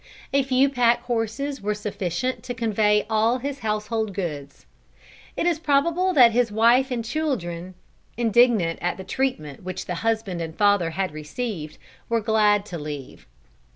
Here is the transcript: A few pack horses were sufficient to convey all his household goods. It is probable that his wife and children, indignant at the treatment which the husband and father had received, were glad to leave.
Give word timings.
A 0.33 0.41
few 0.41 0.67
pack 0.67 1.03
horses 1.03 1.61
were 1.61 1.75
sufficient 1.75 2.41
to 2.45 2.55
convey 2.55 3.05
all 3.07 3.37
his 3.37 3.59
household 3.59 4.15
goods. 4.15 4.65
It 5.37 5.45
is 5.45 5.59
probable 5.59 6.11
that 6.13 6.31
his 6.31 6.51
wife 6.51 6.89
and 6.89 7.05
children, 7.05 7.75
indignant 8.17 8.79
at 8.81 8.97
the 8.97 9.03
treatment 9.03 9.61
which 9.61 9.85
the 9.85 9.93
husband 10.01 10.41
and 10.41 10.55
father 10.57 10.89
had 10.89 11.11
received, 11.11 11.77
were 12.09 12.19
glad 12.19 12.65
to 12.65 12.79
leave. 12.79 13.27